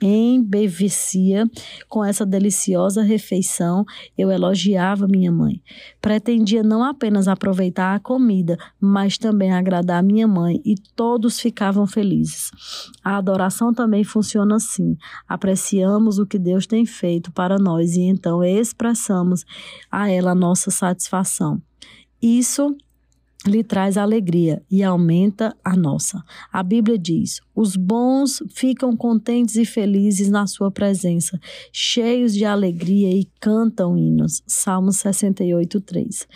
embevecia 0.00 1.48
com 1.88 2.04
essa 2.04 2.26
deliciosa 2.26 3.02
refeição, 3.02 3.84
eu 4.16 4.30
elogiava 4.30 5.08
minha 5.08 5.32
mãe. 5.32 5.62
Pretendia 6.00 6.62
não 6.62 6.82
apenas 6.84 7.28
aproveitar 7.28 7.94
a 7.94 8.00
comida, 8.00 8.58
mas 8.80 9.16
também 9.16 9.52
agradar 9.52 10.02
minha 10.02 10.28
mãe 10.28 10.60
e 10.64 10.74
todos 10.94 11.40
ficavam 11.40 11.86
felizes. 11.86 12.50
A 13.02 13.16
adoração 13.16 13.72
também 13.72 14.04
funciona 14.04 14.56
assim. 14.56 14.96
Apreciamos 15.28 16.18
o 16.18 16.26
que 16.26 16.38
Deus 16.38 16.66
tem 16.66 16.84
feito 16.84 17.32
para 17.32 17.58
nós 17.58 17.96
e 17.96 18.02
então 18.02 18.44
expressamos 18.44 19.44
a 19.90 20.10
ela 20.10 20.34
nossa 20.34 20.70
satisfação. 20.70 21.60
Isso 22.20 22.76
lhe 23.46 23.64
traz 23.64 23.96
alegria 23.96 24.62
e 24.70 24.82
aumenta 24.82 25.56
a 25.64 25.76
nossa. 25.76 26.22
A 26.52 26.62
Bíblia 26.62 26.98
diz: 26.98 27.40
os 27.54 27.76
bons 27.76 28.42
ficam 28.50 28.96
contentes 28.96 29.56
e 29.56 29.64
felizes 29.64 30.30
na 30.30 30.46
sua 30.46 30.70
presença, 30.70 31.38
cheios 31.72 32.32
de 32.32 32.44
alegria 32.44 33.10
e 33.10 33.28
cantam 33.40 33.96
hinos. 33.96 34.42
Salmo 34.46 34.92
68, 34.92 35.80
3. 35.80 36.28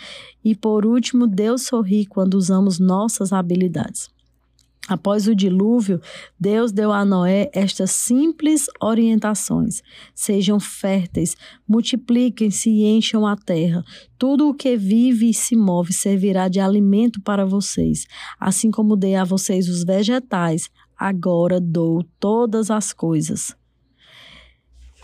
E 0.43 0.55
por 0.55 0.85
último, 0.85 1.27
Deus 1.27 1.63
sorri 1.63 2.05
quando 2.05 2.35
usamos 2.35 2.79
nossas 2.79 3.31
habilidades. 3.31 4.09
Após 4.87 5.27
o 5.27 5.35
dilúvio, 5.35 5.99
Deus 6.39 6.71
deu 6.71 6.93
a 6.93 7.03
Noé 7.03 7.49
estas 7.53 7.91
simples 7.91 8.67
orientações: 8.81 9.81
sejam 10.15 10.59
férteis, 10.59 11.35
multipliquem-se 11.67 12.69
e 12.69 12.85
encham 12.85 13.27
a 13.27 13.35
terra. 13.35 13.83
Tudo 14.17 14.47
o 14.47 14.53
que 14.53 14.77
vive 14.77 15.29
e 15.29 15.33
se 15.33 15.55
move 15.55 15.91
servirá 15.91 16.47
de 16.47 16.59
alimento 16.59 17.21
para 17.21 17.45
vocês. 17.45 18.05
Assim 18.39 18.71
como 18.71 18.95
dei 18.95 19.15
a 19.15 19.23
vocês 19.23 19.67
os 19.67 19.83
vegetais, 19.83 20.69
agora 20.97 21.59
dou 21.59 22.03
todas 22.19 22.71
as 22.71 22.93
coisas. 22.93 23.55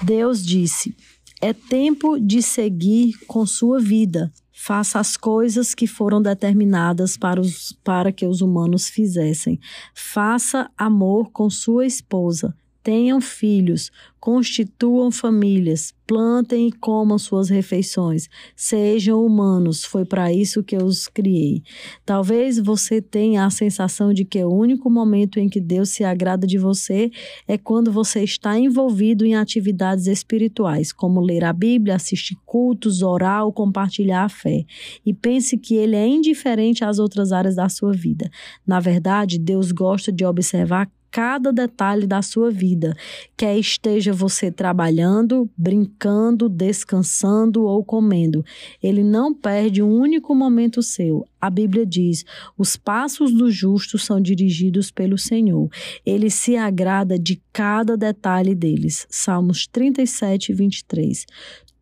Deus 0.02 0.46
disse: 0.46 0.96
é 1.42 1.52
tempo 1.52 2.18
de 2.18 2.42
seguir 2.42 3.18
com 3.28 3.46
sua 3.46 3.78
vida, 3.78 4.32
faça 4.54 5.00
as 5.00 5.18
coisas 5.18 5.74
que 5.74 5.88
foram 5.88 6.22
determinadas 6.22 7.18
para, 7.18 7.42
os, 7.42 7.76
para 7.84 8.12
que 8.12 8.26
os 8.26 8.40
humanos 8.40 8.88
fizessem. 8.88 9.60
Faça 9.96 10.70
amor 10.78 11.32
com 11.32 11.50
sua 11.50 11.88
esposa. 11.88 12.56
Tenham 12.84 13.22
filhos, 13.22 13.90
constituam 14.20 15.10
famílias, 15.10 15.94
plantem 16.06 16.68
e 16.68 16.72
comam 16.72 17.18
suas 17.18 17.50
refeições, 17.50 18.28
sejam 18.56 19.26
humanos, 19.26 19.86
foi 19.86 20.04
para 20.04 20.34
isso 20.34 20.62
que 20.62 20.76
eu 20.76 20.86
os 20.86 21.08
criei. 21.08 21.64
Talvez 22.06 22.60
você 22.60 23.02
tenha 23.02 23.46
a 23.46 23.50
sensação 23.50 24.14
de 24.14 24.26
que 24.26 24.44
o 24.44 24.54
único 24.54 24.90
momento 24.90 25.40
em 25.40 25.48
que 25.48 25.62
Deus 25.62 25.90
se 25.90 26.04
agrada 26.04 26.46
de 26.46 26.58
você 26.58 27.10
é 27.48 27.58
quando 27.58 27.92
você 27.92 28.22
está 28.24 28.60
envolvido 28.60 29.26
em 29.26 29.36
atividades 29.36 30.08
espirituais, 30.08 30.92
como 30.92 31.22
ler 31.22 31.46
a 31.46 31.54
Bíblia, 31.54 31.96
assistir 31.96 32.36
cultos, 32.46 33.02
orar 33.02 33.46
ou 33.46 33.54
compartilhar 33.54 34.26
a 34.26 34.30
fé, 34.30 34.66
e 35.06 35.14
pense 35.14 35.58
que 35.58 35.76
ele 35.76 35.96
é 35.96 36.06
indiferente 36.06 36.84
às 36.84 37.00
outras 37.00 37.32
áreas 37.32 37.56
da 37.56 37.70
sua 37.70 37.94
vida. 37.94 38.30
Na 38.68 38.80
verdade, 38.80 39.40
Deus 39.40 39.72
gosta 39.72 40.12
de 40.12 40.26
observar 40.26 40.90
cada 41.14 41.54
detalhe 41.54 42.08
da 42.08 42.24
sua 42.24 42.50
vida, 42.50 42.98
quer 43.38 43.56
esteja 43.56 44.12
você 44.12 44.52
trabalhando, 44.52 45.48
brincando, 45.56 46.50
descansando 46.50 47.66
ou 47.66 47.86
comendo. 47.86 48.44
Ele 48.82 49.04
não 49.04 49.32
perde 49.32 49.84
um 49.84 49.94
único 49.94 50.34
momento 50.34 50.82
seu. 50.82 51.24
A 51.40 51.52
Bíblia 51.52 51.86
diz: 51.86 52.26
os 52.58 52.76
passos 52.76 53.32
do 53.32 53.52
justo 53.52 54.00
são 54.00 54.20
dirigidos 54.20 54.90
pelo 54.90 55.16
Senhor. 55.16 55.70
Ele 56.04 56.32
se 56.32 56.58
agrada 56.58 57.20
de 57.20 57.40
cada 57.54 57.96
detalhe 57.96 58.56
deles. 58.56 59.06
Salmos 59.08 59.68
37, 59.68 60.52
23. 60.52 61.28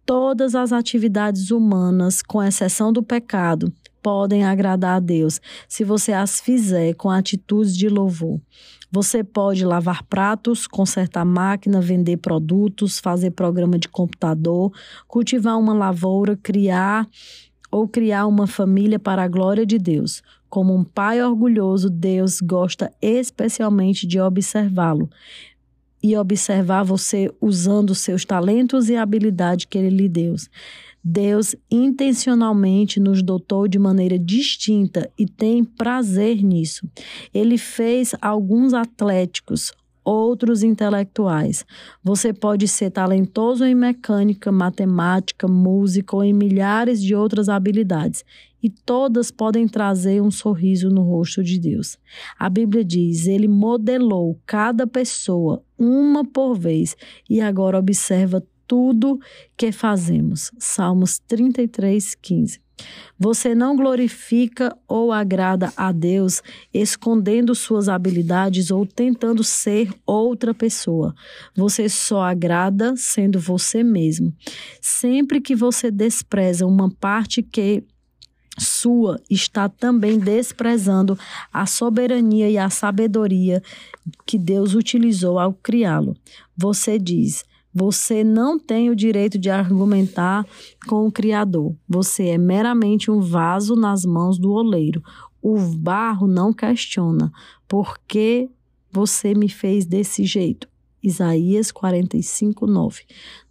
Todas 0.05 0.55
as 0.55 0.73
atividades 0.73 1.51
humanas, 1.51 2.21
com 2.21 2.43
exceção 2.43 2.91
do 2.91 3.01
pecado, 3.01 3.71
podem 4.01 4.43
agradar 4.43 4.97
a 4.97 4.99
Deus 4.99 5.39
se 5.69 5.85
você 5.85 6.11
as 6.11 6.41
fizer 6.41 6.95
com 6.95 7.09
atitudes 7.09 7.77
de 7.77 7.87
louvor. 7.87 8.41
Você 8.91 9.23
pode 9.23 9.63
lavar 9.65 10.03
pratos, 10.03 10.67
consertar 10.67 11.23
máquina, 11.23 11.79
vender 11.79 12.17
produtos, 12.17 12.99
fazer 12.99 13.31
programa 13.31 13.79
de 13.79 13.87
computador, 13.87 14.73
cultivar 15.07 15.57
uma 15.57 15.73
lavoura, 15.73 16.37
criar 16.43 17.07
ou 17.71 17.87
criar 17.87 18.27
uma 18.27 18.45
família 18.45 18.99
para 18.99 19.23
a 19.23 19.27
glória 19.29 19.65
de 19.65 19.77
Deus. 19.77 20.21
Como 20.49 20.75
um 20.75 20.83
pai 20.83 21.23
orgulhoso, 21.23 21.89
Deus 21.89 22.41
gosta 22.41 22.91
especialmente 23.01 24.05
de 24.05 24.19
observá-lo 24.19 25.09
e 26.03 26.17
observar 26.17 26.83
você 26.83 27.31
usando 27.39 27.95
seus 27.95 28.25
talentos 28.25 28.89
e 28.89 28.97
habilidade 28.97 29.67
que 29.67 29.77
ele 29.77 29.89
lhe 29.89 30.09
deu. 30.09 30.35
Deus 31.03 31.55
intencionalmente 31.69 32.99
nos 32.99 33.23
dotou 33.23 33.67
de 33.67 33.79
maneira 33.79 34.19
distinta 34.19 35.09
e 35.17 35.25
tem 35.25 35.63
prazer 35.63 36.43
nisso. 36.43 36.87
Ele 37.33 37.57
fez 37.57 38.13
alguns 38.21 38.73
atléticos, 38.73 39.71
outros 40.03 40.63
intelectuais. 40.63 41.65
Você 42.03 42.33
pode 42.33 42.67
ser 42.67 42.91
talentoso 42.91 43.63
em 43.65 43.75
mecânica, 43.75 44.51
matemática, 44.51 45.47
música 45.47 46.15
ou 46.15 46.23
em 46.23 46.33
milhares 46.33 47.01
de 47.01 47.15
outras 47.15 47.49
habilidades, 47.49 48.23
e 48.63 48.69
todas 48.69 49.31
podem 49.31 49.67
trazer 49.67 50.21
um 50.21 50.29
sorriso 50.29 50.89
no 50.89 51.01
rosto 51.01 51.43
de 51.43 51.59
Deus. 51.59 51.97
A 52.37 52.47
Bíblia 52.47 52.85
diz: 52.85 53.25
Ele 53.25 53.47
modelou 53.47 54.39
cada 54.45 54.85
pessoa 54.85 55.63
uma 55.79 56.23
por 56.23 56.53
vez 56.53 56.95
e 57.27 57.41
agora 57.41 57.79
observa 57.79 58.43
tudo 58.71 59.19
que 59.57 59.69
fazemos. 59.69 60.49
Salmos 60.57 61.19
33, 61.27 62.15
15. 62.15 62.61
Você 63.19 63.53
não 63.53 63.75
glorifica 63.75 64.73
ou 64.87 65.11
agrada 65.11 65.73
a 65.75 65.91
Deus 65.91 66.41
escondendo 66.73 67.53
suas 67.53 67.89
habilidades 67.89 68.71
ou 68.71 68.85
tentando 68.85 69.43
ser 69.43 69.93
outra 70.05 70.53
pessoa. 70.53 71.13
Você 71.53 71.89
só 71.89 72.21
agrada 72.21 72.95
sendo 72.95 73.41
você 73.41 73.83
mesmo. 73.83 74.33
Sempre 74.81 75.41
que 75.41 75.53
você 75.53 75.91
despreza 75.91 76.65
uma 76.65 76.89
parte 76.89 77.43
que 77.43 77.83
sua 78.57 79.19
está 79.29 79.67
também 79.67 80.17
desprezando 80.17 81.19
a 81.51 81.65
soberania 81.65 82.49
e 82.49 82.57
a 82.57 82.69
sabedoria 82.69 83.61
que 84.25 84.37
Deus 84.37 84.75
utilizou 84.75 85.37
ao 85.37 85.53
criá-lo. 85.53 86.15
Você 86.55 86.97
diz: 86.97 87.43
você 87.73 88.23
não 88.23 88.59
tem 88.59 88.89
o 88.89 88.95
direito 88.95 89.37
de 89.37 89.49
argumentar 89.49 90.45
com 90.87 91.07
o 91.07 91.11
Criador. 91.11 91.75
Você 91.87 92.27
é 92.29 92.37
meramente 92.37 93.09
um 93.09 93.21
vaso 93.21 93.75
nas 93.75 94.05
mãos 94.05 94.37
do 94.37 94.51
oleiro. 94.51 95.01
O 95.41 95.57
barro 95.57 96.27
não 96.27 96.53
questiona. 96.53 97.31
Por 97.67 97.97
que 98.07 98.49
você 98.91 99.33
me 99.33 99.47
fez 99.47 99.85
desse 99.85 100.25
jeito? 100.25 100.67
Isaías 101.01 101.71
45, 101.71 102.67
9. 102.67 103.03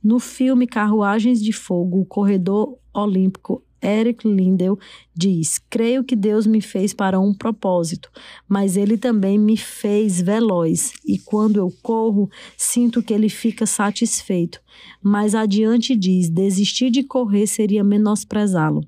No 0.03 0.21
filme 0.21 0.67
Carruagens 0.67 1.43
de 1.43 1.53
Fogo, 1.53 2.01
o 2.01 2.07
corredor 2.07 2.79
olímpico 2.95 3.65
Eric 3.83 4.27
Lindell 4.27 4.79
diz: 5.15 5.59
Creio 5.71 6.05
que 6.05 6.17
Deus 6.17 6.47
me 6.47 6.61
fez 6.61 6.93
para 6.93 7.21
um 7.21 7.33
propósito, 7.33 8.11
mas 8.49 8.77
Ele 8.77 8.97
também 8.97 9.39
me 9.39 9.57
fez 9.57 10.21
veloz, 10.21 10.93
e 11.07 11.19
quando 11.19 11.57
eu 11.57 11.73
corro, 11.83 12.29
sinto 12.57 13.03
que 13.03 13.15
Ele 13.15 13.29
fica 13.29 13.67
satisfeito. 13.67 14.61
Mais 15.03 15.35
adiante 15.35 15.95
diz: 15.97 16.29
Desistir 16.29 16.91
de 16.91 17.03
correr 17.03 17.47
seria 17.47 17.85
menosprezá-lo. 17.85 18.83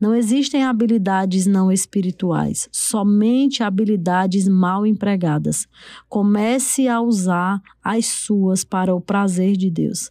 Não 0.00 0.14
existem 0.14 0.64
habilidades 0.64 1.46
não 1.46 1.70
espirituais, 1.70 2.68
somente 2.72 3.62
habilidades 3.62 4.48
mal 4.48 4.86
empregadas. 4.86 5.66
Comece 6.08 6.88
a 6.88 7.00
usar 7.00 7.60
as 7.82 8.06
suas 8.06 8.64
para 8.64 8.94
o 8.94 9.00
prazer 9.00 9.56
de 9.56 9.70
Deus. 9.70 10.10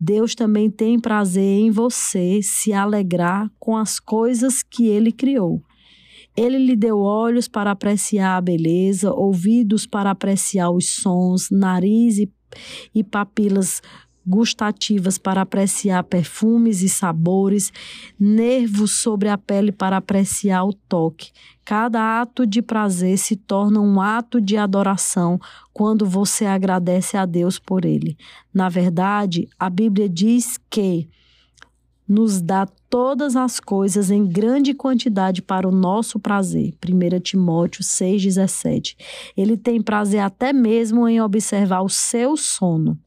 Deus 0.00 0.34
também 0.34 0.70
tem 0.70 0.98
prazer 0.98 1.60
em 1.60 1.70
você 1.70 2.40
se 2.42 2.72
alegrar 2.72 3.50
com 3.58 3.76
as 3.76 4.00
coisas 4.00 4.62
que 4.62 4.86
ele 4.86 5.12
criou. 5.12 5.62
Ele 6.36 6.58
lhe 6.58 6.76
deu 6.76 7.00
olhos 7.00 7.48
para 7.48 7.72
apreciar 7.72 8.36
a 8.36 8.40
beleza, 8.40 9.12
ouvidos 9.12 9.86
para 9.86 10.10
apreciar 10.10 10.70
os 10.70 10.90
sons, 10.90 11.48
nariz 11.50 12.18
e, 12.18 12.30
e 12.94 13.02
papilas 13.02 13.82
gustativas 14.28 15.16
para 15.16 15.40
apreciar 15.40 16.04
perfumes 16.04 16.82
e 16.82 16.88
sabores, 16.88 17.72
nervos 18.20 19.00
sobre 19.00 19.28
a 19.28 19.38
pele 19.38 19.72
para 19.72 19.96
apreciar 19.96 20.64
o 20.64 20.72
toque. 20.72 21.30
Cada 21.64 22.20
ato 22.20 22.46
de 22.46 22.62
prazer 22.62 23.18
se 23.18 23.36
torna 23.36 23.80
um 23.80 24.00
ato 24.00 24.40
de 24.40 24.56
adoração 24.56 25.40
quando 25.72 26.06
você 26.06 26.44
agradece 26.44 27.16
a 27.16 27.24
Deus 27.24 27.58
por 27.58 27.84
ele. 27.84 28.16
Na 28.52 28.68
verdade, 28.68 29.48
a 29.58 29.70
Bíblia 29.70 30.08
diz 30.08 30.58
que 30.70 31.08
nos 32.06 32.40
dá 32.40 32.66
todas 32.90 33.36
as 33.36 33.60
coisas 33.60 34.10
em 34.10 34.26
grande 34.26 34.72
quantidade 34.72 35.42
para 35.42 35.68
o 35.68 35.72
nosso 35.72 36.18
prazer. 36.18 36.74
1 36.82 37.20
Timóteo 37.20 37.82
6,17. 37.82 38.96
Ele 39.36 39.56
tem 39.56 39.82
prazer 39.82 40.20
até 40.20 40.52
mesmo 40.52 41.06
em 41.06 41.20
observar 41.20 41.82
o 41.82 41.88
seu 41.88 42.36
sono. 42.36 42.98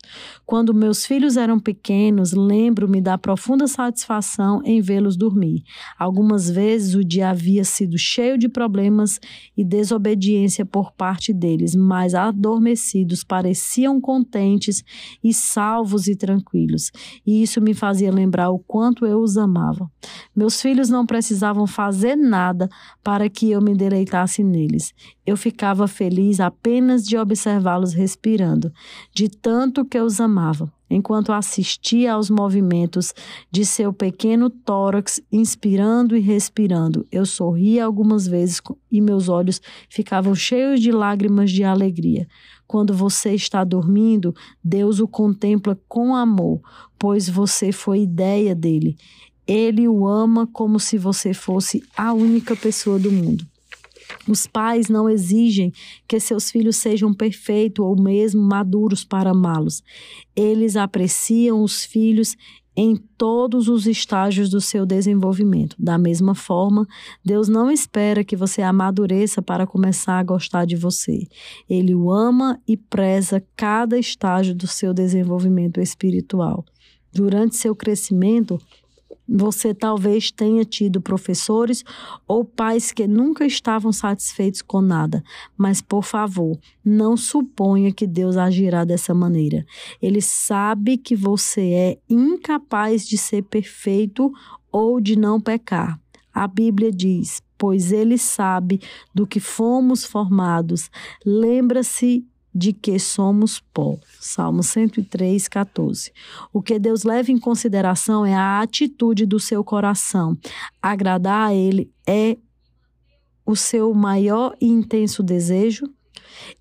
Quando 0.46 0.74
meus 0.74 1.06
filhos 1.06 1.36
eram 1.36 1.60
pequenos, 1.60 2.34
lembro-me 2.34 3.02
da 3.02 3.18
profunda 3.18 3.68
satisfação 3.68 4.62
em 4.64 4.82
vê-los 4.82 5.18
dormir. 5.18 5.64
Algumas 5.98 6.50
vezes 6.50 6.94
o 6.94 7.04
dia 7.04 7.30
havia 7.30 7.64
sido 7.64 7.98
cheio 7.98 8.38
de 8.38 8.48
problemas 8.48 9.20
e 9.58 9.64
desobediência 9.64 10.66
por 10.66 10.92
parte 10.92 11.34
deles, 11.34 11.76
mas 11.76 12.14
adormecidos 12.14 13.24
pareciam 13.24 14.00
contentes 14.00 14.84
e 15.24 15.34
salvos 15.34 16.08
e 16.08 16.16
tranquilos. 16.16 16.92
E 17.26 17.42
isso 17.42 17.60
me 17.60 17.74
fazia 17.74 18.12
lembrar 18.12 18.52
o 18.52 18.60
quanto 18.60 19.06
eu 19.06 19.22
os 19.22 19.38
amava 19.38 19.71
Meus 20.36 20.62
filhos 20.62 20.90
não 20.90 21.06
precisavam 21.06 21.68
fazer 21.68 22.16
nada 22.16 22.70
para 23.04 23.30
que 23.30 23.52
eu 23.52 23.62
me 23.62 23.76
deleitasse 23.76 24.44
neles. 24.44 24.94
Eu 25.26 25.38
ficava 25.38 25.88
feliz 25.88 26.40
apenas 26.40 27.06
de 27.06 27.18
observá-los 27.18 27.94
respirando, 27.94 28.72
de 29.14 29.30
tanto 29.30 29.86
que 29.86 29.98
eu 29.98 30.06
os 30.06 30.20
amava. 30.20 30.72
Enquanto 30.90 31.32
assistia 31.32 32.14
aos 32.14 32.30
movimentos 32.30 33.14
de 33.50 33.66
seu 33.66 33.94
pequeno 33.94 34.50
tórax, 34.50 35.22
inspirando 35.32 36.18
e 36.18 36.20
respirando, 36.20 37.08
eu 37.10 37.26
sorria 37.26 37.86
algumas 37.86 38.28
vezes 38.28 38.62
e 38.92 39.00
meus 39.00 39.30
olhos 39.30 39.62
ficavam 39.90 40.36
cheios 40.36 40.82
de 40.82 40.92
lágrimas 40.92 41.50
de 41.50 41.64
alegria. 41.64 42.28
Quando 42.68 42.94
você 42.94 43.34
está 43.34 43.64
dormindo, 43.64 44.34
Deus 44.62 45.00
o 45.00 45.08
contempla 45.08 45.80
com 45.88 46.14
amor, 46.14 46.62
pois 47.00 47.28
você 47.30 47.72
foi 47.72 48.02
ideia 48.02 48.54
dele. 48.54 48.98
Ele 49.54 49.86
o 49.86 50.08
ama 50.08 50.48
como 50.48 50.80
se 50.80 50.98
você 50.98 51.34
fosse 51.34 51.84
a 51.98 52.14
única 52.14 52.56
pessoa 52.56 52.98
do 52.98 53.12
mundo. 53.12 53.46
Os 54.26 54.48
pais 54.48 54.88
não 54.88 55.10
exigem 55.10 55.74
que 56.08 56.22
seus 56.22 56.50
filhos 56.50 56.78
sejam 56.78 57.14
perfeitos 57.14 57.84
ou 57.84 58.02
mesmo 58.02 58.42
maduros 58.42 59.04
para 59.04 59.32
amá-los. 59.32 59.84
Eles 60.34 60.78
apreciam 60.78 61.64
os 61.64 61.84
filhos 61.84 62.38
em 62.78 62.96
todos 63.18 63.68
os 63.68 63.88
estágios 63.88 64.50
do 64.50 64.62
seu 64.62 64.86
desenvolvimento. 64.86 65.76
Da 65.78 65.98
mesma 65.98 66.34
forma, 66.34 66.88
Deus 67.22 67.50
não 67.50 67.70
espera 67.70 68.24
que 68.24 68.38
você 68.38 68.62
amadureça 68.62 69.42
para 69.42 69.68
começar 69.68 70.18
a 70.18 70.24
gostar 70.24 70.64
de 70.64 70.78
você. 70.78 71.28
Ele 71.70 71.94
o 71.94 72.10
ama 72.10 72.58
e 72.66 72.78
preza 72.78 73.44
cada 73.58 74.00
estágio 74.00 74.56
do 74.56 74.66
seu 74.66 74.94
desenvolvimento 74.94 75.82
espiritual. 75.82 76.64
Durante 77.14 77.58
seu 77.58 77.76
crescimento, 77.76 78.58
você 79.28 79.74
talvez 79.74 80.32
tenha 80.32 80.66
tido 80.66 81.00
professores 81.00 81.84
ou 82.28 82.44
pais 82.44 82.92
que 82.92 83.08
nunca 83.08 83.46
estavam 83.46 83.92
satisfeitos 83.92 84.62
com 84.62 84.82
nada, 84.82 85.24
mas 85.58 85.82
por 85.82 86.04
favor, 86.04 86.60
não 86.84 87.16
suponha 87.16 87.94
que 87.94 88.06
Deus 88.06 88.38
agirá 88.38 88.84
dessa 88.84 89.14
maneira. 89.14 89.66
Ele 90.02 90.22
sabe 90.22 90.98
que 90.98 91.16
você 91.16 91.62
é 91.62 91.98
incapaz 92.10 93.08
de 93.08 93.18
ser 93.18 93.44
perfeito 93.44 94.32
ou 94.72 95.00
de 95.00 95.18
não 95.18 95.40
pecar. 95.40 96.00
A 96.34 96.48
Bíblia 96.48 96.92
diz: 96.92 97.42
Pois 97.58 97.92
ele 97.92 98.18
sabe 98.18 98.80
do 99.14 99.28
que 99.28 99.40
fomos 99.40 100.06
formados. 100.06 100.90
Lembra-se 101.26 102.26
de 102.54 102.74
que 102.74 103.00
somos 103.00 103.60
pó. 103.74 103.98
Salmo 104.20 104.62
103, 104.62 105.48
14. 105.48 106.12
O 106.52 106.62
que 106.62 106.78
Deus 106.78 107.04
leva 107.04 107.32
em 107.32 107.40
consideração 107.40 108.26
é 108.26 108.34
a 108.34 108.62
atitude 108.62 109.26
do 109.26 109.40
seu 109.40 109.64
coração. 109.64 110.38
Agradar 110.82 111.50
a 111.50 111.54
Ele 111.54 111.90
é 112.06 112.38
o 113.46 113.56
seu 113.56 113.94
maior 113.94 114.56
e 114.60 114.68
intenso 114.68 115.24
desejo? 115.24 115.86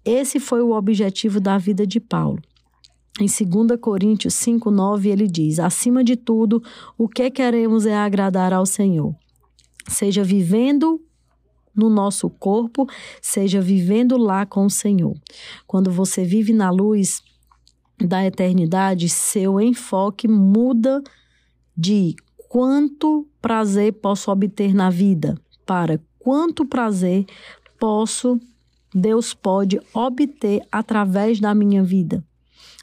Esse 0.05 0.38
foi 0.38 0.62
o 0.62 0.72
objetivo 0.72 1.40
da 1.40 1.59
vida 1.59 1.87
de 1.87 2.00
Paulo. 2.00 2.40
Em 3.20 3.26
2 3.26 3.79
Coríntios 3.81 4.35
5, 4.35 4.70
9, 4.70 5.09
ele 5.09 5.26
diz: 5.26 5.59
Acima 5.59 6.03
de 6.03 6.16
tudo, 6.16 6.62
o 6.96 7.09
que 7.09 7.31
queremos 7.31 7.85
é 7.85 7.96
agradar 7.96 8.53
ao 8.53 8.64
Senhor. 8.64 9.14
Seja 9.88 10.22
vivendo 10.22 11.00
no 11.74 11.88
nosso 11.88 12.28
corpo, 12.28 12.87
seja 13.20 13.61
vivendo 13.61 14.16
lá 14.16 14.44
com 14.44 14.66
o 14.66 14.70
Senhor. 14.70 15.14
Quando 15.66 15.90
você 15.90 16.24
vive 16.24 16.52
na 16.52 16.70
luz 16.70 17.22
da 17.98 18.24
eternidade, 18.24 19.09
seu 19.09 19.61
enfoque 19.61 20.26
muda 20.26 21.02
de 21.76 22.14
quanto 22.48 23.26
prazer 23.40 23.92
posso 23.94 24.30
obter 24.30 24.74
na 24.74 24.90
vida 24.90 25.40
para 25.64 26.00
quanto 26.18 26.66
prazer 26.66 27.24
posso, 27.78 28.40
Deus 28.94 29.33
pode 29.33 29.80
obter 29.94 30.62
através 30.70 31.40
da 31.40 31.54
minha 31.54 31.83
vida. 31.83 32.24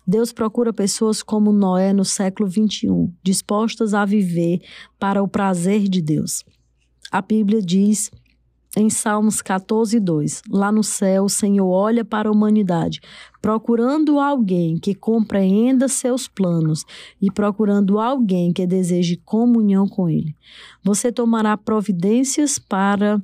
Deus 0.06 0.32
procura 0.32 0.71
pessoas 0.71 1.21
como 1.21 1.52
Noé 1.52 1.91
no 1.91 2.06
século 2.06 2.47
21, 2.47 3.13
dispostas 3.21 3.93
a 3.93 4.06
viver 4.06 4.62
para 4.97 5.21
o 5.21 5.28
prazer 5.28 5.89
de 5.89 6.02
Deus. 6.02 6.45
A 7.12 7.21
Bíblia 7.21 7.62
diz 7.62 8.10
em 8.78 8.92
Salmos 8.92 9.42
14, 9.42 10.00
2: 10.00 10.44
Lá 10.52 10.72
no 10.72 10.84
céu, 10.84 11.24
o 11.24 11.30
Senhor 11.30 11.68
olha 11.68 12.06
para 12.06 12.30
a 12.30 12.32
humanidade, 12.32 13.02
procurando 13.42 14.20
alguém 14.20 14.78
que 14.78 14.94
compreenda 14.94 15.88
seus 15.88 16.28
planos 16.28 16.86
e 17.20 17.32
procurando 17.32 18.00
alguém 18.00 18.54
que 18.54 18.68
deseje 18.68 19.20
comunhão 19.26 19.88
com 19.88 20.08
Ele. 20.08 20.36
Você 20.84 21.12
tomará 21.12 21.58
providências 21.58 22.60
para 22.60 23.20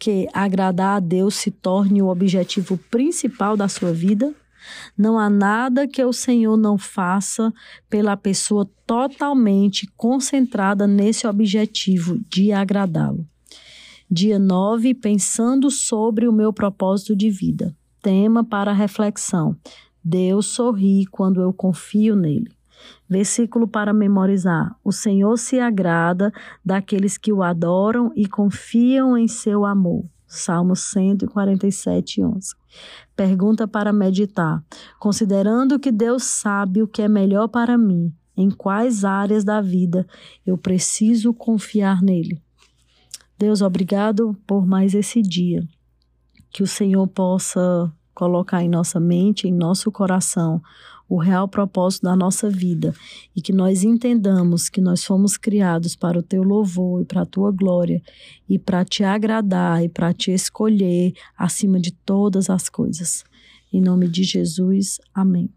que 0.00 0.26
agradar 0.32 0.96
a 0.96 1.00
Deus 1.00 1.34
se 1.34 1.50
torne 1.50 2.00
o 2.00 2.08
objetivo 2.08 2.78
principal 2.90 3.56
da 3.56 3.68
sua 3.68 3.92
vida? 3.92 4.34
Não 4.96 5.18
há 5.18 5.28
nada 5.28 5.86
que 5.86 6.02
o 6.02 6.12
Senhor 6.14 6.56
não 6.56 6.78
faça 6.78 7.52
pela 7.90 8.16
pessoa 8.16 8.66
totalmente 8.86 9.86
concentrada 9.94 10.86
nesse 10.86 11.26
objetivo 11.26 12.18
de 12.30 12.50
agradá-lo. 12.50 13.26
Dia 14.10 14.38
9, 14.38 14.94
pensando 14.94 15.70
sobre 15.70 16.28
o 16.28 16.32
meu 16.32 16.52
propósito 16.52 17.16
de 17.16 17.30
vida. 17.30 17.74
Tema 18.02 18.44
para 18.44 18.70
reflexão. 18.70 19.56
Deus 20.04 20.44
sorri 20.46 21.06
quando 21.06 21.40
eu 21.40 21.54
confio 21.54 22.14
nele. 22.14 22.52
Versículo 23.08 23.66
para 23.66 23.94
memorizar: 23.94 24.76
O 24.84 24.92
Senhor 24.92 25.38
se 25.38 25.58
agrada 25.58 26.30
daqueles 26.62 27.16
que 27.16 27.32
o 27.32 27.42
adoram 27.42 28.12
e 28.14 28.26
confiam 28.26 29.16
em 29.16 29.26
seu 29.26 29.64
amor. 29.64 30.04
Salmo 30.26 30.76
147, 30.76 32.22
11. 32.22 32.54
Pergunta 33.16 33.66
para 33.66 33.90
meditar: 33.90 34.62
Considerando 34.98 35.78
que 35.78 35.90
Deus 35.90 36.24
sabe 36.24 36.82
o 36.82 36.88
que 36.88 37.00
é 37.00 37.08
melhor 37.08 37.48
para 37.48 37.78
mim, 37.78 38.12
em 38.36 38.50
quais 38.50 39.02
áreas 39.02 39.44
da 39.44 39.62
vida 39.62 40.06
eu 40.44 40.58
preciso 40.58 41.32
confiar 41.32 42.02
nele? 42.02 42.43
Deus, 43.38 43.62
obrigado 43.62 44.36
por 44.46 44.66
mais 44.66 44.94
esse 44.94 45.20
dia. 45.20 45.66
Que 46.50 46.62
o 46.62 46.66
Senhor 46.66 47.06
possa 47.08 47.92
colocar 48.14 48.62
em 48.62 48.68
nossa 48.68 49.00
mente, 49.00 49.48
em 49.48 49.52
nosso 49.52 49.90
coração, 49.90 50.62
o 51.08 51.18
real 51.18 51.46
propósito 51.46 52.04
da 52.04 52.16
nossa 52.16 52.48
vida 52.48 52.94
e 53.36 53.42
que 53.42 53.52
nós 53.52 53.82
entendamos 53.82 54.68
que 54.68 54.80
nós 54.80 55.04
fomos 55.04 55.36
criados 55.36 55.94
para 55.94 56.18
o 56.18 56.22
teu 56.22 56.42
louvor 56.42 57.02
e 57.02 57.04
para 57.04 57.22
a 57.22 57.26
tua 57.26 57.50
glória 57.50 58.02
e 58.48 58.58
para 58.58 58.84
te 58.84 59.04
agradar 59.04 59.84
e 59.84 59.88
para 59.88 60.12
te 60.14 60.30
escolher 60.30 61.12
acima 61.36 61.78
de 61.78 61.92
todas 61.92 62.48
as 62.48 62.68
coisas. 62.68 63.24
Em 63.72 63.80
nome 63.80 64.08
de 64.08 64.22
Jesus, 64.22 65.00
amém. 65.12 65.50